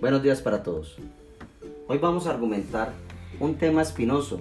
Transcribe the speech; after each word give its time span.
Buenos 0.00 0.22
días 0.22 0.40
para 0.40 0.62
todos. 0.62 0.96
Hoy 1.88 1.98
vamos 1.98 2.28
a 2.28 2.30
argumentar 2.30 2.92
un 3.40 3.56
tema 3.56 3.82
espinoso 3.82 4.38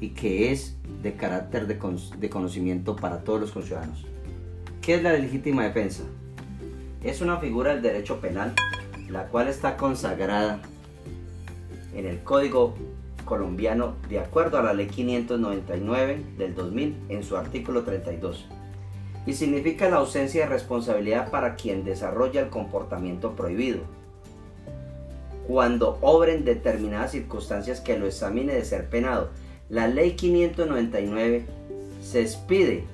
y 0.00 0.08
que 0.08 0.50
es 0.50 0.74
de 1.00 1.14
carácter 1.14 1.68
de, 1.68 1.78
de 2.18 2.28
conocimiento 2.28 2.96
para 2.96 3.22
todos 3.22 3.40
los 3.40 3.52
conciudadanos. 3.52 4.04
¿Qué 4.82 4.96
es 4.96 5.02
la 5.04 5.12
legítima 5.12 5.62
defensa? 5.62 6.02
Es 7.04 7.20
una 7.20 7.36
figura 7.36 7.72
del 7.72 7.82
derecho 7.82 8.20
penal, 8.20 8.52
la 9.08 9.28
cual 9.28 9.46
está 9.46 9.76
consagrada 9.76 10.60
en 11.94 12.06
el 12.06 12.24
Código 12.24 12.74
colombiano 13.24 13.94
de 14.08 14.18
acuerdo 14.18 14.58
a 14.58 14.64
la 14.64 14.74
ley 14.74 14.88
599 14.88 16.20
del 16.36 16.52
2000 16.56 16.96
en 17.10 17.22
su 17.22 17.36
artículo 17.36 17.84
32 17.84 18.48
y 19.24 19.34
significa 19.34 19.88
la 19.88 19.98
ausencia 19.98 20.42
de 20.42 20.50
responsabilidad 20.50 21.30
para 21.30 21.54
quien 21.54 21.84
desarrolla 21.84 22.40
el 22.40 22.50
comportamiento 22.50 23.36
prohibido 23.36 24.03
cuando 25.46 25.98
obren 26.00 26.44
determinadas 26.44 27.12
circunstancias 27.12 27.80
que 27.80 27.98
lo 27.98 28.06
examine 28.06 28.54
de 28.54 28.64
ser 28.64 28.88
penado. 28.88 29.30
La 29.68 29.88
ley 29.88 30.12
599 30.12 31.46
se 32.02 32.20
expide 32.20 32.84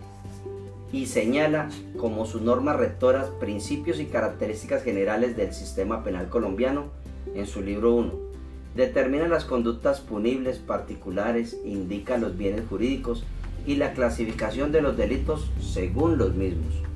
y 0.92 1.06
señala 1.06 1.68
como 1.98 2.26
sus 2.26 2.42
normas 2.42 2.76
rectoras 2.76 3.28
principios 3.40 4.00
y 4.00 4.06
características 4.06 4.82
generales 4.82 5.36
del 5.36 5.52
sistema 5.52 6.02
penal 6.02 6.28
colombiano 6.28 6.86
en 7.34 7.46
su 7.46 7.60
libro 7.60 7.94
1 7.94 8.30
Determina 8.74 9.26
las 9.26 9.44
conductas 9.44 10.00
punibles 10.00 10.58
particulares, 10.58 11.58
indica 11.64 12.18
los 12.18 12.36
bienes 12.36 12.62
jurídicos 12.68 13.24
y 13.66 13.76
la 13.76 13.92
clasificación 13.94 14.70
de 14.70 14.80
los 14.80 14.96
delitos 14.96 15.50
según 15.60 16.18
los 16.18 16.34
mismos. 16.34 16.89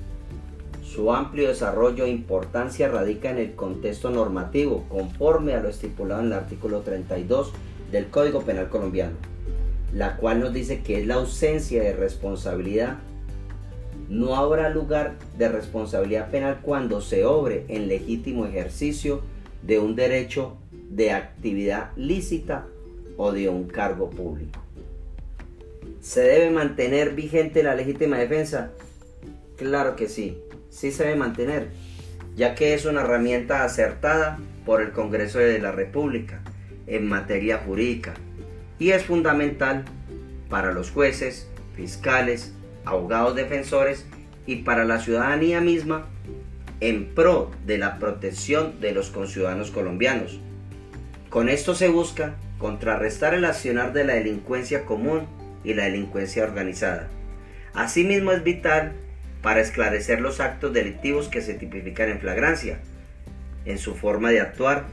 Su 0.95 1.13
amplio 1.13 1.49
desarrollo 1.49 2.05
e 2.05 2.11
importancia 2.11 2.87
radica 2.89 3.29
en 3.29 3.39
el 3.39 3.57
contexto 3.57 4.11
normativo, 4.11 4.85
conforme 4.89 5.55
a 5.55 5.61
lo 5.61 5.69
estipulado 5.69 6.21
en 6.21 6.29
el 6.29 6.35
artículo 6.35 6.83
32 6.83 7.53
del 7.91 8.11
Código 8.11 8.43
Penal 8.43 8.69
colombiano, 8.69 9.17
la 9.93 10.17
cual 10.17 10.39
nos 10.39 10.53
dice 10.53 10.83
que 10.83 11.01
es 11.01 11.07
la 11.09 11.15
ausencia 11.15 11.83
de 11.83 11.95
responsabilidad. 11.95 12.99
No 14.09 14.37
habrá 14.37 14.69
lugar 14.69 15.17
de 15.37 15.49
responsabilidad 15.49 16.31
penal 16.31 16.61
cuando 16.63 17.01
se 17.01 17.25
obre 17.25 17.65
en 17.67 17.89
legítimo 17.89 18.47
ejercicio 18.47 19.23
de 19.63 19.81
un 19.81 19.97
derecho 19.97 20.59
de 20.91 21.11
actividad 21.11 21.91
lícita 21.97 22.67
o 23.17 23.33
de 23.33 23.49
un 23.49 23.65
cargo 23.65 24.11
público. 24.11 24.61
¿Se 26.01 26.21
debe 26.21 26.51
mantener 26.51 27.17
vigente 27.17 27.65
la 27.65 27.75
legítima 27.75 28.17
defensa? 28.19 28.71
Claro 29.57 29.97
que 29.97 30.09
sí, 30.09 30.39
sí 30.75 30.91
se 30.91 31.05
debe 31.05 31.17
mantener, 31.17 31.69
ya 32.35 32.55
que 32.55 32.75
es 32.75 32.85
una 32.85 33.03
herramienta 33.03 33.65
acertada 33.65 34.39
por 34.67 34.83
el 34.83 34.91
Congreso 34.91 35.39
de 35.39 35.59
la 35.61 35.71
República 35.71 36.41
en 36.87 37.07
materia 37.07 37.59
jurídica 37.59 38.15
y 38.79 38.91
es 38.91 39.05
fundamental 39.05 39.85
para 40.51 40.73
los 40.73 40.91
jueces, 40.91 41.49
fiscales, 41.77 42.53
abogados 42.85 43.37
defensores 43.37 44.05
y 44.47 44.57
para 44.57 44.85
la 44.85 44.99
ciudadanía 44.99 45.61
misma 45.61 46.07
en 46.81 47.15
pro 47.15 47.53
de 47.65 47.79
la 47.79 47.99
protección 47.99 48.81
de 48.81 48.93
los 48.93 49.11
conciudadanos 49.11 49.71
colombianos. 49.71 50.41
Con 51.31 51.49
esto 51.49 51.75
se 51.75 51.89
busca 51.89 52.35
contrarrestar 52.59 53.35
el 53.35 53.45
accionar 53.45 53.93
de 53.93 54.05
la 54.05 54.15
delincuencia 54.15 54.85
común 54.85 55.27
y 55.63 55.75
la 55.75 55.85
delincuencia 55.85 56.43
organizada. 56.43 57.09
Asimismo 57.75 58.33
es 58.33 58.43
vital 58.43 58.93
para 59.45 59.61
esclarecer 59.61 60.23
los 60.23 60.41
actos 60.41 60.73
delictivos 60.73 61.29
que 61.29 61.43
se 61.43 61.53
tipifican 61.53 62.09
en 62.09 62.19
flagrancia, 62.19 62.79
en 63.67 63.77
su 63.77 63.95
forma 63.95 64.31
de 64.31 64.41
actuar 64.41 64.87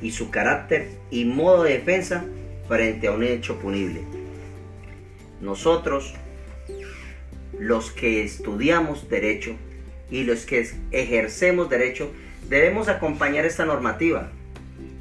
y 0.00 0.12
su 0.12 0.30
carácter 0.30 0.88
y 1.10 1.26
modo 1.26 1.64
de 1.64 1.74
defensa 1.74 2.24
frente 2.68 3.06
a 3.06 3.12
un 3.12 3.22
hecho 3.22 3.58
punible. 3.58 4.00
Nosotros, 5.42 6.14
los 7.58 7.90
que 7.90 8.24
estudiamos 8.24 9.10
derecho, 9.10 9.56
y 10.10 10.24
los 10.24 10.46
que 10.46 10.66
ejercemos 10.90 11.68
derecho 11.68 12.10
debemos 12.48 12.88
acompañar 12.88 13.44
esta 13.44 13.66
normativa 13.66 14.30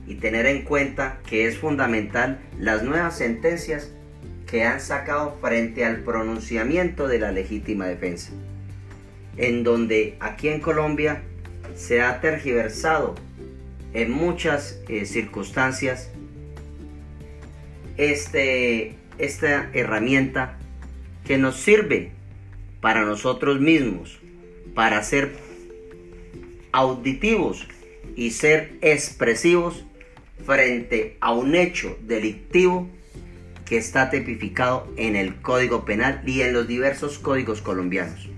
y 0.06 0.16
tener 0.16 0.48
en 0.48 0.64
cuenta 0.64 1.20
que 1.30 1.48
es 1.48 1.58
fundamental 1.58 2.40
las 2.60 2.84
nuevas 2.84 3.18
sentencias 3.18 3.94
que 4.50 4.64
han 4.64 4.80
sacado 4.80 5.38
frente 5.42 5.86
al 5.86 5.98
pronunciamiento 5.98 7.08
de 7.08 7.20
la 7.20 7.32
legítima 7.32 7.86
defensa, 7.86 8.32
en 9.36 9.64
donde 9.64 10.16
aquí 10.20 10.48
en 10.48 10.62
Colombia 10.62 11.22
se 11.76 12.02
ha 12.02 12.22
tergiversado 12.22 13.16
en 13.94 14.12
muchas 14.12 14.82
eh, 14.88 15.06
circunstancias 15.06 16.10
este, 17.98 18.96
esta 19.18 19.70
herramienta 19.74 20.58
que 21.26 21.38
nos 21.38 21.58
sirve 21.58 22.12
para 22.80 23.02
nosotros 23.02 23.60
mismos 23.60 24.20
para 24.74 25.02
ser 25.04 25.34
auditivos 26.72 27.68
y 28.16 28.32
ser 28.32 28.78
expresivos 28.82 29.84
frente 30.46 31.18
a 31.20 31.34
un 31.34 31.56
hecho 31.56 31.98
delictivo 32.02 32.88
que 33.68 33.78
está 33.78 34.10
tipificado 34.10 34.88
en 34.96 35.16
el 35.16 35.42
Código 35.42 35.84
Penal 35.84 36.22
y 36.26 36.42
en 36.42 36.54
los 36.54 36.68
diversos 36.68 37.20
códigos 37.20 37.62
colombianos. 37.62 38.30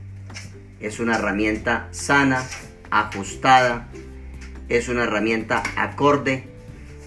Es 0.80 1.00
una 1.00 1.16
herramienta 1.16 1.88
sana, 1.92 2.44
ajustada, 2.90 3.90
es 4.70 4.90
una 4.90 5.04
herramienta 5.04 5.62
acorde 5.76 6.46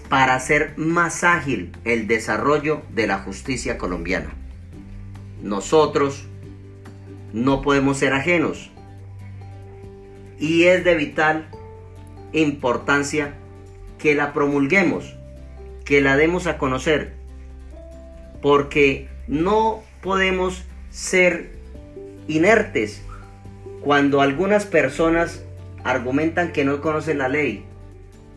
para 0.09 0.35
hacer 0.35 0.73
más 0.77 1.23
ágil 1.23 1.71
el 1.83 2.07
desarrollo 2.07 2.83
de 2.93 3.07
la 3.07 3.19
justicia 3.19 3.77
colombiana. 3.77 4.29
Nosotros 5.41 6.25
no 7.33 7.61
podemos 7.61 7.97
ser 7.97 8.13
ajenos 8.13 8.71
y 10.39 10.63
es 10.63 10.83
de 10.83 10.95
vital 10.95 11.49
importancia 12.31 13.33
que 13.97 14.15
la 14.15 14.33
promulguemos, 14.33 15.15
que 15.83 16.01
la 16.01 16.15
demos 16.15 16.47
a 16.47 16.57
conocer, 16.57 17.22
porque 18.43 19.07
no 19.27 19.81
podemos 20.01 20.65
ser 20.91 21.49
inertes 22.27 23.01
cuando 23.79 24.19
algunas 24.19 24.65
personas 24.65 25.45
argumentan 25.85 26.51
que 26.51 26.65
no 26.65 26.81
conocen 26.81 27.19
la 27.19 27.29
ley, 27.29 27.63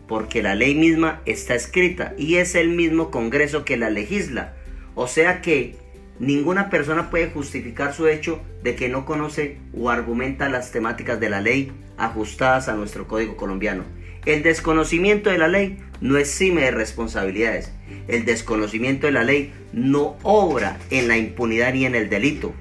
porque 0.07 0.41
la 0.41 0.55
ley 0.55 0.75
misma 0.75 1.21
está 1.25 1.55
escrita 1.55 2.13
y 2.17 2.35
es 2.35 2.55
el 2.55 2.69
mismo 2.69 3.11
Congreso 3.11 3.65
que 3.65 3.75
la 3.75 3.89
legisla. 3.89 4.53
O 4.95 5.07
sea 5.07 5.41
que 5.41 5.75
ninguna 6.19 6.69
persona 6.69 7.09
puede 7.09 7.29
justificar 7.29 7.93
su 7.93 8.07
hecho 8.07 8.41
de 8.63 8.75
que 8.75 8.87
no 8.87 9.05
conoce 9.05 9.57
o 9.77 9.89
argumenta 9.89 10.47
las 10.47 10.71
temáticas 10.71 11.19
de 11.19 11.29
la 11.29 11.41
ley 11.41 11.73
ajustadas 11.97 12.69
a 12.69 12.75
nuestro 12.75 13.09
código 13.09 13.35
colombiano. 13.35 13.83
El 14.27 14.43
desconocimiento 14.43 15.29
de 15.29 15.37
la 15.37 15.47
ley 15.47 15.77
no 16.01 16.17
exime 16.17 16.63
de 16.63 16.71
responsabilidades. 16.71 17.71
El 18.09 18.25
desconocimiento 18.25 19.07
de 19.07 19.13
la 19.13 19.23
ley 19.23 19.53
no 19.71 20.17
obra 20.21 20.79
en 20.89 21.07
la 21.07 21.17
impunidad 21.17 21.73
ni 21.73 21.85
en 21.85 21.95
el 21.95 22.09
delito. 22.09 22.51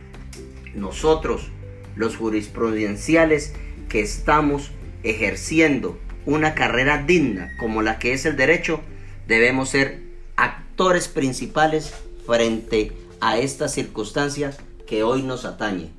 Nosotros, 0.76 1.50
los 1.96 2.14
jurisprudenciales 2.14 3.52
que 3.88 4.00
estamos 4.00 4.70
ejerciendo 5.02 5.98
una 6.24 6.54
carrera 6.54 7.02
digna 7.02 7.50
como 7.58 7.82
la 7.82 7.98
que 7.98 8.12
es 8.12 8.26
el 8.26 8.36
derecho, 8.36 8.80
debemos 9.26 9.70
ser 9.70 10.02
actores 10.36 11.08
principales 11.08 11.92
frente 12.24 12.92
a 13.20 13.38
estas 13.40 13.74
circunstancias 13.74 14.58
que 14.86 15.02
hoy 15.02 15.24
nos 15.24 15.44
atañe. 15.44 15.90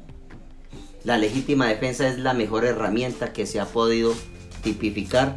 La 1.03 1.18
legítima 1.18 1.68
defensa 1.68 2.07
es 2.07 2.19
la 2.19 2.33
mejor 2.33 2.63
herramienta 2.63 3.33
que 3.33 3.45
se 3.45 3.59
ha 3.59 3.65
podido 3.65 4.15
tipificar 4.63 5.36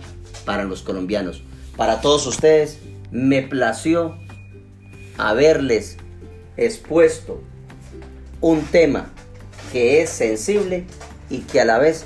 para 0.51 0.65
los 0.65 0.83
colombianos. 0.83 1.45
Para 1.77 2.01
todos 2.01 2.27
ustedes, 2.27 2.81
me 3.13 3.41
plació 3.41 4.19
haberles 5.17 5.97
expuesto 6.57 7.41
un 8.41 8.63
tema 8.63 9.13
que 9.71 10.03
es 10.03 10.11
sensible 10.11 10.87
y 11.29 11.43
que 11.43 11.61
a 11.61 11.65
la 11.65 11.79
vez 11.79 12.05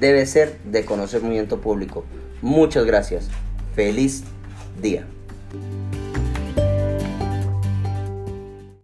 debe 0.00 0.26
ser 0.26 0.58
de 0.64 0.84
conocimiento 0.84 1.62
público. 1.62 2.04
Muchas 2.42 2.84
gracias. 2.84 3.28
Feliz 3.74 4.22
día. 4.82 5.06